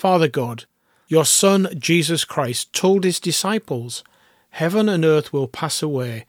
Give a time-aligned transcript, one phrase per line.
[0.00, 0.64] Father God,
[1.08, 4.02] your Son Jesus Christ told his disciples,
[4.48, 6.24] Heaven and earth will pass away,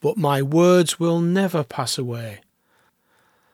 [0.00, 2.38] but my words will never pass away.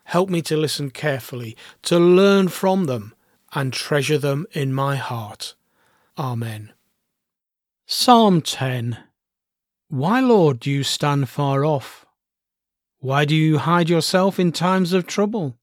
[0.05, 3.15] Help me to listen carefully, to learn from them,
[3.55, 5.55] and treasure them in my heart.
[6.19, 6.75] Amen.
[7.87, 8.99] Psalm 10
[9.89, 12.05] Why, Lord, do you stand far off?
[12.99, 15.57] Why do you hide yourself in times of trouble?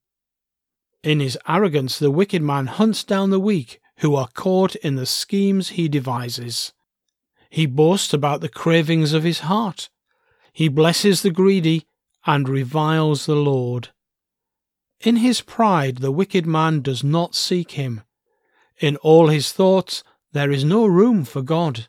[1.03, 5.05] In his arrogance, the wicked man hunts down the weak who are caught in the
[5.05, 6.73] schemes he devises.
[7.49, 9.89] He boasts about the cravings of his heart.
[10.53, 11.87] He blesses the greedy
[12.25, 13.89] and reviles the Lord.
[15.01, 18.01] In his pride, the wicked man does not seek him.
[18.79, 21.87] In all his thoughts, there is no room for God.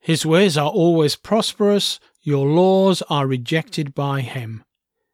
[0.00, 4.64] His ways are always prosperous, your laws are rejected by him.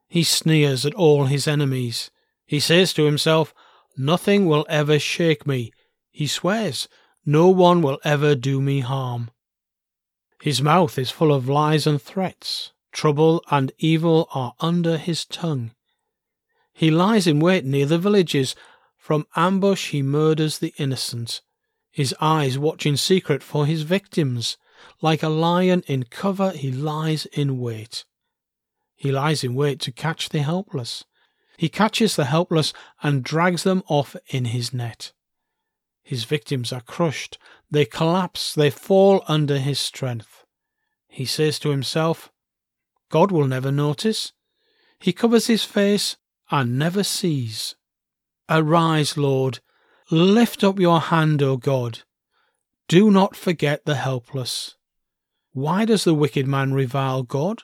[0.08, 2.10] He sneers at all his enemies.
[2.44, 3.54] He says to himself,
[3.96, 5.72] Nothing will ever shake me.
[6.10, 6.88] He swears,
[7.26, 9.30] No one will ever do me harm.
[10.40, 12.72] His mouth is full of lies and threats.
[12.90, 15.72] Trouble and evil are under his tongue.
[16.72, 18.54] He lies in wait near the villages.
[18.96, 21.40] From ambush he murders the innocent.
[21.90, 24.56] His eyes watch in secret for his victims.
[25.00, 28.04] Like a lion in cover, he lies in wait.
[28.96, 31.04] He lies in wait to catch the helpless.
[31.56, 35.12] He catches the helpless and drags them off in his net.
[36.02, 37.38] His victims are crushed,
[37.70, 40.44] they collapse, they fall under his strength.
[41.08, 42.32] He says to himself,
[43.10, 44.32] God will never notice.
[44.98, 46.16] He covers his face
[46.50, 47.76] and never sees.
[48.48, 49.60] Arise, Lord,
[50.10, 52.00] lift up your hand, O God.
[52.88, 54.76] Do not forget the helpless.
[55.52, 57.62] Why does the wicked man revile God?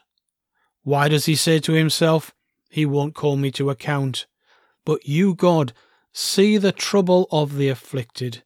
[0.83, 2.35] Why does he say to himself,
[2.69, 4.27] he won't call me to account.
[4.85, 5.73] But you, God,
[6.13, 8.43] see the trouble of the afflicted.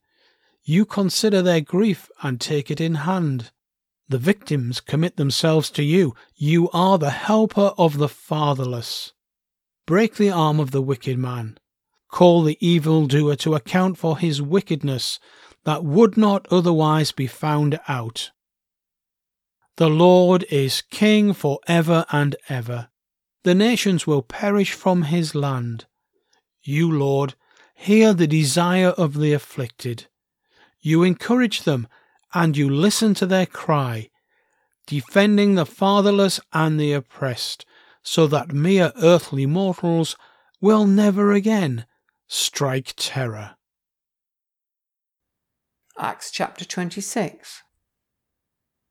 [0.65, 3.50] You consider their grief and take it in hand.
[4.09, 6.15] The victims commit themselves to you.
[6.34, 9.12] You are the helper of the fatherless.
[9.87, 11.59] Break the arm of the wicked man.
[12.10, 15.19] Call the evildoer to account for his wickedness
[15.65, 18.31] that would not otherwise be found out.
[19.77, 22.91] The Lord is King for ever and ever.
[23.44, 25.86] The nations will perish from his land.
[26.62, 27.34] You, Lord,
[27.75, 30.06] hear the desire of the afflicted.
[30.80, 31.88] You encourage them,
[32.32, 34.10] and you listen to their cry,
[34.86, 37.66] defending the fatherless and the oppressed,
[38.03, 40.16] so that mere earthly mortals
[40.60, 41.86] will never again
[42.28, 43.56] strike terror.
[45.98, 47.62] Acts chapter 26.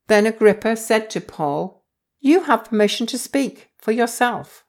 [0.06, 1.81] Then Agrippa said to Paul,
[2.24, 4.64] You have permission to speak for yourself.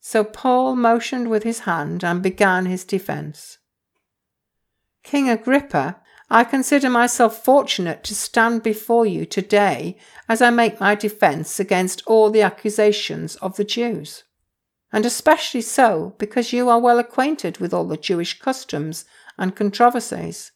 [0.00, 3.58] So Paul motioned with his hand and began his defense.
[5.04, 9.96] King Agrippa, I consider myself fortunate to stand before you today
[10.28, 14.24] as I make my defense against all the accusations of the Jews,
[14.92, 19.04] and especially so because you are well acquainted with all the Jewish customs
[19.38, 20.50] and controversies.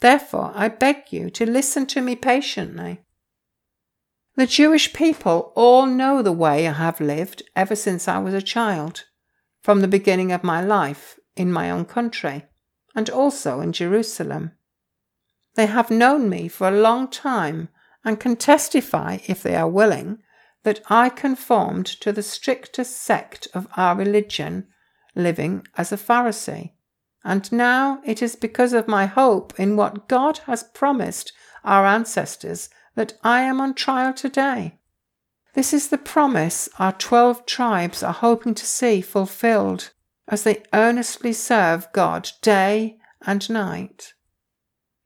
[0.00, 3.04] Therefore, I beg you to listen to me patiently
[4.36, 8.42] the Jewish people all know the way I have lived ever since I was a
[8.42, 9.04] child,
[9.62, 12.44] from the beginning of my life in my own country,
[12.94, 14.52] and also in Jerusalem.
[15.54, 17.68] They have known me for a long time
[18.04, 20.18] and can testify, if they are willing,
[20.64, 24.66] that I conformed to the strictest sect of our religion,
[25.14, 26.72] living as a Pharisee.
[27.22, 31.32] And now it is because of my hope in what God has promised
[31.64, 34.78] our ancestors that I am on trial today.
[35.54, 39.92] This is the promise our twelve tribes are hoping to see fulfilled.
[40.28, 42.96] as they earnestly serve God day
[43.26, 44.14] and night.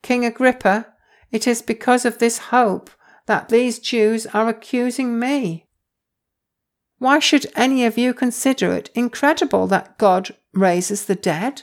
[0.02, 0.86] King Agrippa,
[1.30, 2.90] it is because of this hope
[3.26, 5.66] that these Jews are accusing me.
[6.98, 11.62] Why should any of you consider it incredible that God raises the dead?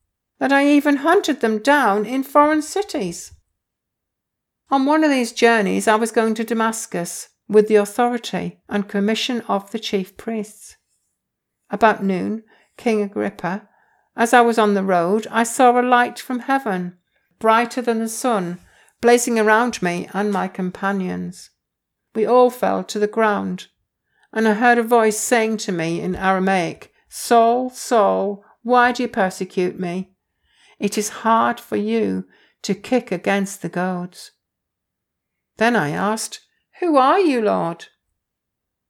[0.41, 3.31] that I even hunted them down in foreign cities.
[4.71, 9.41] On one of these journeys, I was going to Damascus with the authority and commission
[9.41, 10.77] of the chief priests.
[11.69, 12.43] About noon,
[12.75, 13.69] King Agrippa,
[14.15, 16.97] as I was on the road, I saw a light from heaven,
[17.37, 18.57] brighter than the sun,
[18.99, 21.51] blazing around me and my companions.
[22.15, 23.67] We all fell to the ground,
[24.33, 29.09] and I heard a voice saying to me in Aramaic, Saul, Saul, why do you
[29.09, 30.10] persecute me?
[30.81, 32.25] It is hard for you
[32.63, 34.31] to kick against the goads.
[35.57, 36.39] Then I asked,
[36.79, 37.85] Who are you, Lord?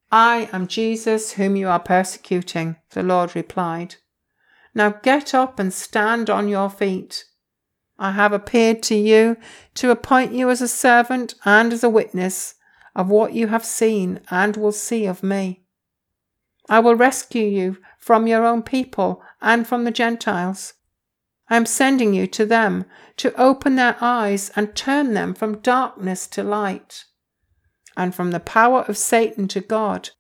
[0.10, 3.96] I am Jesus whom you are persecuting, the Lord replied.
[4.74, 7.26] Now get up and stand on your feet.
[8.00, 9.36] I have appeared to you
[9.74, 12.56] to appoint you as a servant and as a witness
[12.96, 15.66] of what you have seen and will see of me.
[16.70, 20.76] I will rescue you from your own people and from the Gentiles
[21.52, 22.86] I am sending you to them
[23.18, 27.04] to open their eyes and turn them from darkness to light,
[27.98, 30.12] and from the power of Satan to God,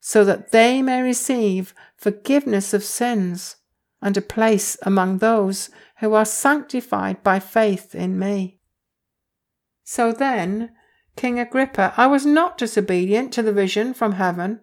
[0.00, 3.54] so that they may receive forgiveness of sins
[4.02, 5.70] and a place among those
[6.00, 8.58] who are sanctified by faith in me.
[9.84, 10.72] So then,
[11.14, 14.58] King Agrippa, I was not disobedient to the vision from heaven,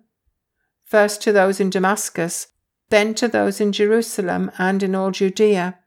[0.83, 2.47] first to those in Damascus,
[2.89, 5.80] then to those in Jerusalem and in all Judea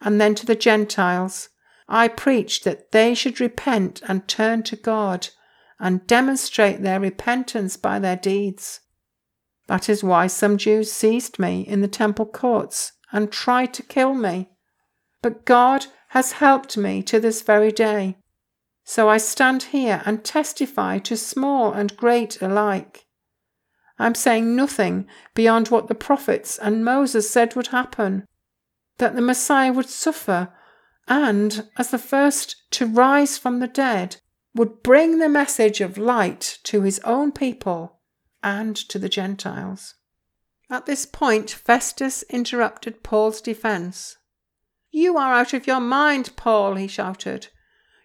[0.00, 1.48] and then to the Gentiles,
[1.88, 5.28] I preached that they should repent and turn to God
[5.78, 8.80] and demonstrate their repentance by their deeds.
[9.66, 14.14] That is why some Jews seized me in the temple courts and tried to kill
[14.14, 14.50] me.
[15.22, 18.16] But God has helped me to this very day.
[18.84, 23.06] So I stand here and testify to small and great alike.
[23.98, 28.24] I'm saying nothing beyond what the prophets and Moses said would happen
[28.98, 30.52] that the Messiah would suffer
[31.08, 34.16] and, as the first to rise from the dead,
[34.54, 38.00] would bring the message of light to his own people
[38.42, 39.94] and to the Gentiles.
[40.70, 44.16] At this point, Festus interrupted Paul's defence.
[44.90, 47.48] You are out of your mind, Paul, he shouted.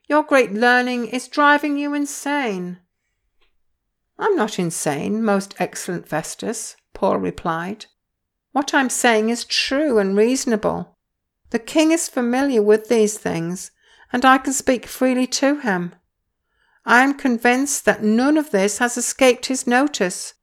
[0.07, 2.79] Your great learning is driving you insane.
[4.19, 7.85] I'm not insane, most excellent Festus, Paul replied.
[8.51, 10.97] What I'm saying is true and reasonable.
[11.51, 13.71] The king is familiar with these things,
[14.11, 15.95] and I can speak freely to him.
[16.85, 20.33] I am convinced that none of this has escaped his notice,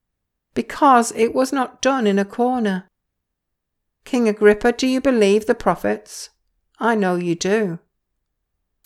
[0.55, 2.89] because it was not done in a corner.
[4.05, 6.31] King Agrippa, do you believe the prophets?
[6.79, 7.79] I know you do.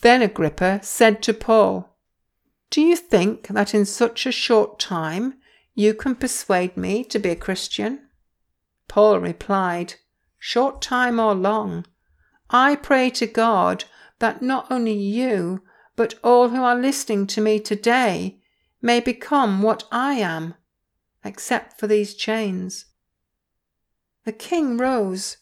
[0.00, 1.97] Then Agrippa said to Paul,
[2.71, 5.35] Do you think that in such a short time
[5.75, 8.09] you can persuade me to be a Christian?
[8.89, 9.95] Paul replied,
[10.39, 11.87] Short time or long,
[12.51, 13.85] I pray to God
[14.19, 15.62] that not only you,
[15.97, 18.41] but all who are listening to me today
[18.81, 20.55] may become what I am,
[21.25, 22.87] except for these chains.
[24.25, 25.39] The king rose,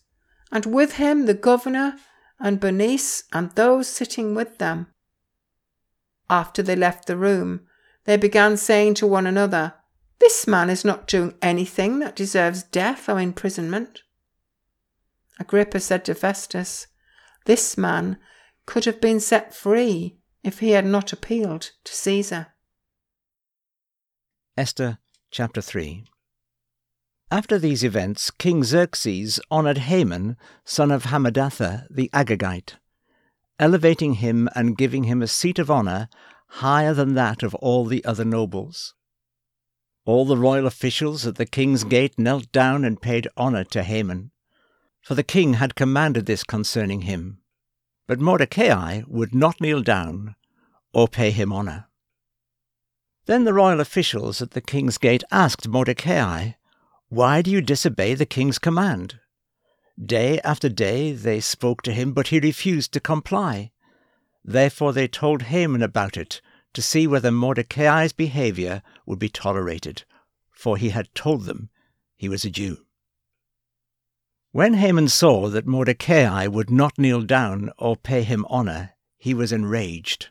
[0.52, 1.96] and with him the governor
[2.38, 4.86] and Bernice and those sitting with them.
[6.28, 7.66] After they left the room,
[8.04, 9.74] they began saying to one another,
[10.20, 14.02] this man is not doing anything that deserves death or imprisonment.
[15.40, 16.86] Agrippa said to Festus,
[17.46, 18.18] This man
[18.66, 22.48] could have been set free if he had not appealed to Caesar.
[24.56, 24.98] Esther
[25.30, 26.04] chapter 3
[27.30, 32.74] After these events, King Xerxes honoured Haman, son of Hammedatha the Agagite,
[33.58, 36.08] elevating him and giving him a seat of honour
[36.48, 38.94] higher than that of all the other nobles.
[40.04, 44.30] All the royal officials at the king's gate knelt down and paid honour to Haman,
[45.02, 47.40] for the king had commanded this concerning him.
[48.06, 50.34] But Mordecai would not kneel down
[50.92, 51.86] or pay him honour.
[53.26, 56.52] Then the royal officials at the king's gate asked Mordecai,
[57.08, 59.20] Why do you disobey the king's command?
[60.04, 63.70] Day after day they spoke to him, but he refused to comply.
[64.44, 66.40] Therefore they told Haman about it,
[66.74, 70.04] to see whether Mordecai's behavior would be tolerated,
[70.50, 71.70] for he had told them
[72.16, 72.84] he was a Jew.
[74.52, 79.52] When Haman saw that Mordecai would not kneel down or pay him honor, he was
[79.52, 80.28] enraged.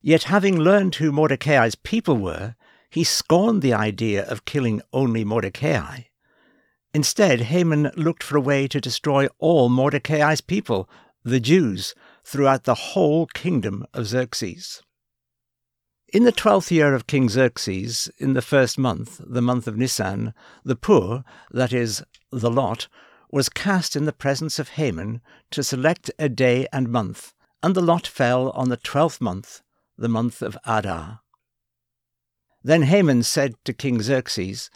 [0.00, 2.54] Yet having learned who Mordecai's people were,
[2.88, 6.02] he scorned the idea of killing only Mordecai.
[6.94, 10.88] Instead, Haman looked for a way to destroy all Mordecai's people,
[11.24, 11.94] the Jews,
[12.24, 14.82] throughout the whole kingdom of Xerxes.
[16.12, 20.34] In the twelfth year of King Xerxes, in the first month, the month of Nisan,
[20.64, 22.02] the pur, that is,
[22.32, 22.88] the lot,
[23.30, 25.20] was cast in the presence of Haman
[25.52, 29.62] to select a day and month, and the lot fell on the twelfth month,
[29.96, 31.20] the month of Adar.
[32.64, 34.68] Then Haman said to King Xerxes,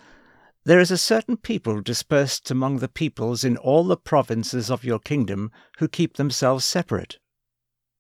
[0.62, 5.00] There is a certain people dispersed among the peoples in all the provinces of your
[5.00, 7.19] kingdom who keep themselves separate.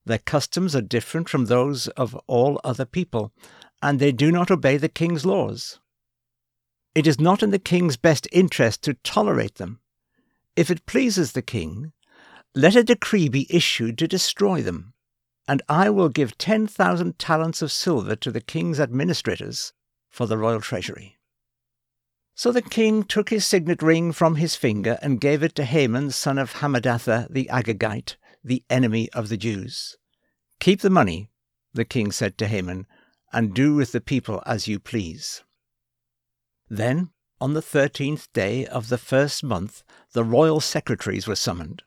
[0.06, 3.32] Their customs are different from those of all other people,
[3.82, 5.78] and they do not obey the king's laws.
[6.94, 9.80] It is not in the king's best interest to tolerate them.
[10.56, 11.92] If it pleases the king,
[12.54, 14.94] let a decree be issued to destroy them,
[15.48, 19.72] and I will give ten thousand talents of silver to the king's administrators
[20.08, 21.18] for the royal treasury.
[22.36, 26.10] So the king took his signet ring from his finger and gave it to Haman,
[26.10, 29.96] son of Hammedatha the Agagite, the enemy of the Jews.
[30.60, 31.30] Keep the money,
[31.72, 32.86] the king said to Haman,
[33.32, 35.42] and do with the people as you please.
[36.68, 37.10] Then,
[37.40, 39.82] on the thirteenth day of the first month,
[40.12, 41.82] the royal secretaries were summoned.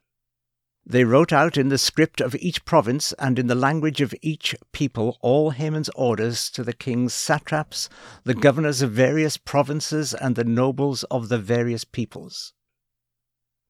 [0.86, 4.56] They wrote out in the script of each province and in the language of each
[4.72, 7.90] people all Haman's orders to the king's satraps,
[8.24, 12.54] the governors of various provinces, and the nobles of the various peoples.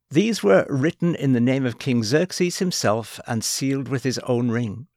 [0.09, 4.49] These were written in the name of King Xerxes himself and sealed with his own
[4.49, 4.87] ring.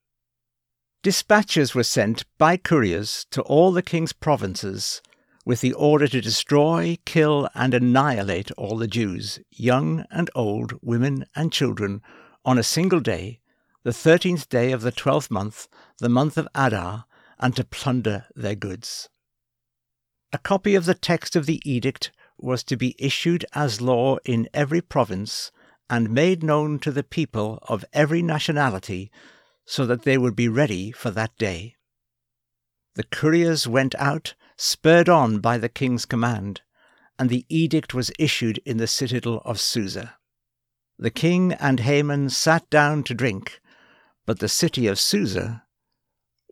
[1.02, 5.02] Dispatches were sent by couriers to all the king's provinces
[5.44, 11.24] with the order to destroy, kill, and annihilate all the Jews, young and old, women
[11.34, 12.02] and children,
[12.44, 13.40] on a single day,
[13.82, 15.66] the thirteenth day of the twelfth month,
[15.98, 17.06] the month of Adar,
[17.38, 19.08] and to plunder their goods.
[20.32, 22.12] A copy of the text of the edict
[22.42, 25.50] was to be issued as law in every province
[25.88, 29.10] and made known to the people of every nationality
[29.66, 31.76] so that they would be ready for that day.
[32.94, 36.62] The couriers went out, spurred on by the king's command,
[37.18, 40.16] and the edict was issued in the citadel of Susa.
[40.98, 43.60] The king and Haman sat down to drink,
[44.26, 45.64] but the city of Susa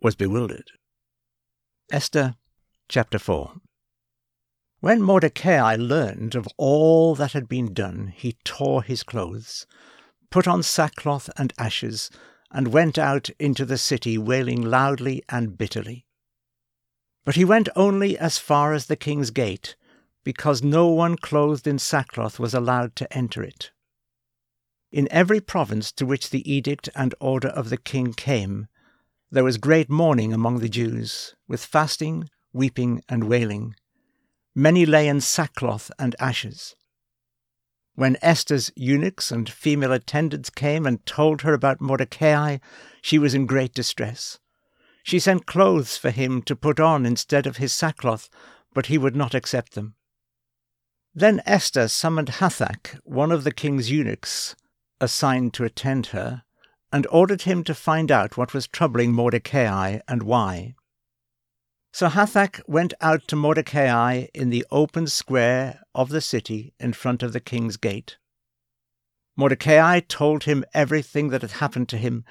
[0.01, 0.71] was bewildered.
[1.91, 2.35] Esther
[2.87, 3.53] chapter 4
[4.81, 9.67] when Mordecai learned of all that had been done, he tore his clothes,
[10.29, 12.09] put on sackcloth and ashes,
[12.51, 16.05] and went out into the city wailing loudly and bitterly.
[17.25, 19.75] But he went only as far as the king's gate,
[20.23, 23.71] because no one clothed in sackcloth was allowed to enter it.
[24.91, 28.67] In every province to which the edict and order of the king came,
[29.29, 33.75] there was great mourning among the Jews, with fasting, weeping, and wailing
[34.55, 36.75] many lay in sackcloth and ashes.
[37.95, 42.59] When Esther's eunuchs and female attendants came and told her about Mordecai,
[43.01, 44.39] she was in great distress.
[45.03, 48.29] She sent clothes for him to put on instead of his sackcloth,
[48.73, 49.95] but he would not accept them.
[51.13, 54.55] Then Esther summoned Hathach, one of the king's eunuchs,
[55.01, 56.43] assigned to attend her,
[56.91, 60.75] and ordered him to find out what was troubling Mordecai and why.
[61.91, 67.23] So Hathach went out to Mordecai in the open square of the city in front
[67.23, 68.17] of the king's gate.
[69.35, 72.25] Mordecai told him everything that had happened to him,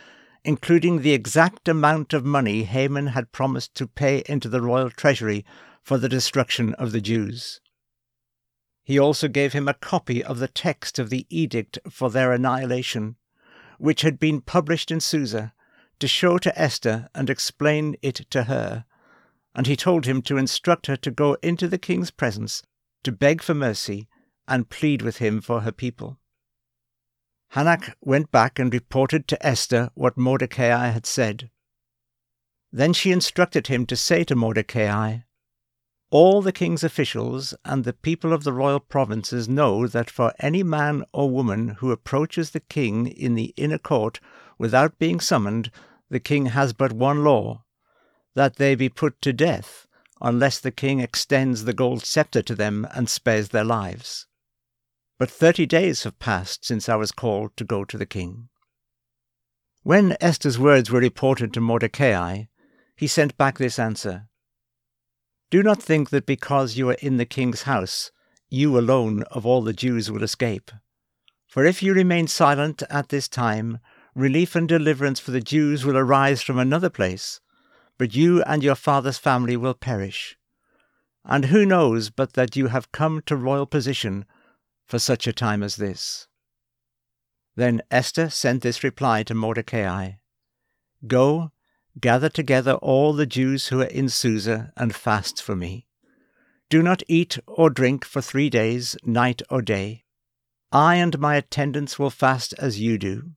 [0.44, 5.44] including the exact amount of money Haman had promised to pay into the royal treasury
[5.82, 7.60] for the destruction of the Jews.
[8.84, 13.16] He also gave him a copy of the text of the edict for their annihilation,
[13.78, 15.52] which had been published in Susa,
[15.98, 18.84] to show to Esther and explain it to her
[19.58, 22.62] and he told him to instruct her to go into the king's presence
[23.02, 24.06] to beg for mercy
[24.46, 26.20] and plead with him for her people.
[27.54, 31.50] Hathach went back and reported to Esther what Mordecai had said.
[32.70, 35.18] Then she instructed him to say to Mordecai,
[36.12, 40.62] All the king's officials and the people of the royal provinces know that for any
[40.62, 44.20] man or woman who approaches the king in the inner court
[44.56, 45.72] without being summoned,
[46.08, 47.64] the king has but one law
[48.38, 49.88] that they be put to death,
[50.20, 54.26] unless the king extends the gold sceptre to them and spares their lives.
[55.18, 58.48] but thirty days have passed since I was called to go to the king.
[59.82, 62.44] When Esther's words were reported to Mordecai,
[62.94, 64.28] he sent back this answer
[65.50, 68.12] Do not think that because you are in the king's house,
[68.48, 70.70] you alone of all the Jews will escape.
[71.48, 73.80] For if you remain silent at this time,
[74.14, 77.40] relief and deliverance for the Jews will arise from another place,
[77.98, 80.36] but you and your father's family will perish.
[81.24, 84.24] And who knows but that you have come to royal position
[84.86, 86.28] for such a time as this?
[87.56, 90.12] Then Esther sent this reply to Mordecai
[91.06, 91.50] Go,
[92.00, 95.86] gather together all the Jews who are in Susa, and fast for me.
[96.70, 100.04] Do not eat or drink for three days, night or day.
[100.70, 103.32] I and my attendants will fast as you do.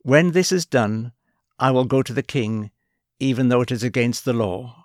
[0.00, 1.12] When this is done,
[1.58, 2.71] I will go to the king,
[3.22, 4.84] even though it is against the law,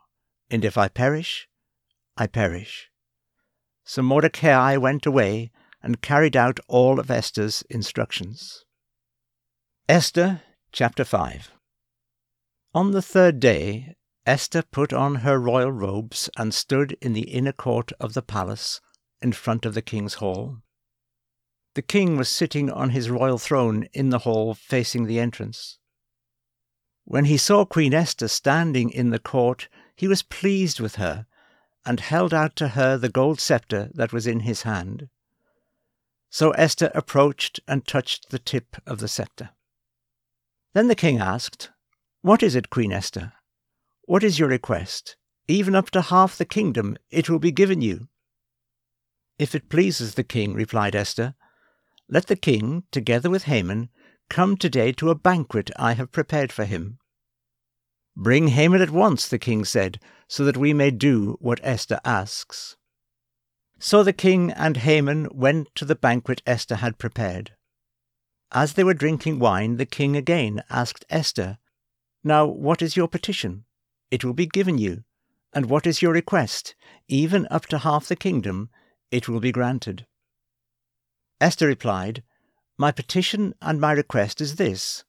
[0.52, 1.48] and if I perish,
[2.16, 2.92] I perish.
[3.84, 5.50] So Mordecai went away
[5.82, 8.64] and carried out all of Esther's instructions.
[9.90, 11.50] Esther chapter 5
[12.76, 13.96] On the third day,
[14.28, 18.80] Esther put on her royal robes and stood in the inner court of the palace
[19.20, 20.58] in front of the king's hall.
[21.74, 25.80] The king was sitting on his royal throne in the hall facing the entrance.
[27.10, 31.26] When he saw Queen Esther standing in the court, he was pleased with her
[31.86, 35.08] and held out to her the gold sceptre that was in his hand.
[36.30, 39.52] So Esther approached and touched the tip of the sceptre.
[40.74, 41.70] Then the king asked,
[42.24, 43.32] What is it, Queen Esther?
[44.04, 45.16] What is your request?
[45.48, 48.10] Even up to half the kingdom it will be given you.
[49.40, 51.36] If it pleases the king, replied Esther,
[52.10, 53.92] let the king, together with Haman,
[54.30, 57.00] come today to a banquet I have prepared for him.
[58.16, 62.76] Bring Haman at once, the king said, so that we may do what Esther asks.
[63.80, 67.52] So the king and Haman went to the banquet Esther had prepared.
[68.52, 71.60] As they were drinking wine, the king again asked Esther,
[72.24, 73.66] Now what is your petition?
[74.10, 75.04] It will be given you.
[75.54, 76.76] And what is your request?
[77.08, 78.70] Even up to half the kingdom,
[79.12, 80.06] it will be granted.
[81.40, 82.24] Esther replied,
[82.80, 85.04] My petition and my request is this.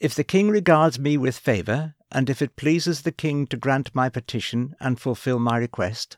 [0.00, 3.94] If the king regards me with favour, and if it pleases the king to grant
[3.94, 6.16] my petition and fulfil my request,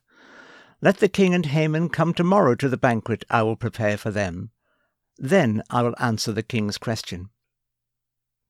[0.80, 4.50] let the king and Haman come tomorrow to the banquet I will prepare for them.
[5.18, 7.30] Then I will answer the king's question.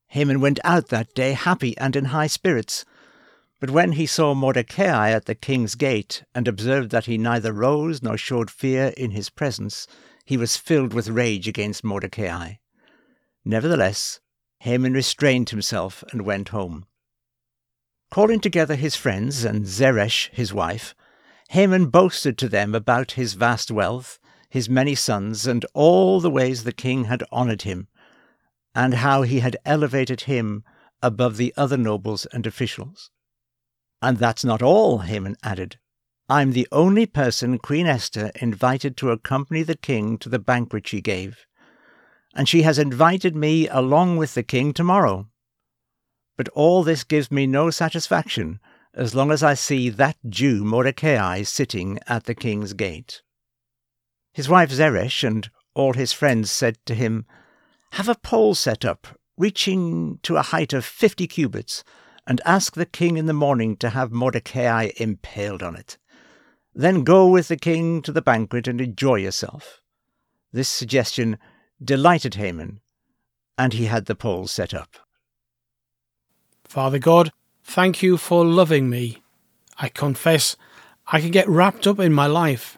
[0.07, 2.85] Haman went out that day happy and in high spirits.
[3.59, 8.03] But when he saw Mordecai at the king's gate, and observed that he neither rose
[8.03, 9.87] nor showed fear in his presence,
[10.27, 12.55] he was filled with rage against Mordecai.
[13.45, 14.19] Nevertheless,
[14.59, 16.85] Haman restrained himself and went home.
[18.11, 20.93] Calling together his friends and Zeresh his wife,
[21.51, 26.65] Haman boasted to them about his vast wealth, his many sons, and all the ways
[26.65, 27.87] the king had honoured him,
[28.75, 30.65] and how he had elevated him
[31.01, 33.11] above the other nobles and officials.
[34.01, 35.77] And that's not all, Haman added.
[36.29, 40.99] I'm the only person Queen Esther invited to accompany the king to the banquet she
[40.99, 41.45] gave,
[42.35, 45.29] and she has invited me along with the king tomorrow.
[46.35, 48.59] But all this gives me no satisfaction
[48.93, 53.21] as long as I see that Jew Mordecai sitting at the king's gate.
[54.33, 57.25] His wife Zeresh and all his friends said to him,
[57.93, 61.85] Have a pole set up, reaching to a height of fifty cubits,
[62.25, 65.97] and ask the king in the morning to have Mordecai impaled on it.
[66.77, 69.81] Then go with the king to the banquet and enjoy yourself.
[70.53, 71.37] This suggestion
[71.83, 72.79] delighted Haman,
[73.57, 74.95] and he had the pole set up.
[76.63, 77.31] Father God,
[77.69, 79.21] Thank you for loving me.
[79.77, 80.55] I confess
[81.05, 82.77] I can get wrapped up in my life.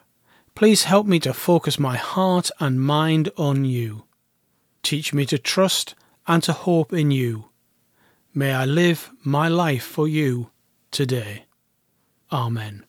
[0.55, 4.05] Please help me to focus my heart and mind on you.
[4.81, 5.93] Teach me to trust
[6.27, 7.49] and to hope in you.
[8.33, 10.49] May I live my life for you
[10.89, 11.45] today.
[12.31, 12.88] Amen.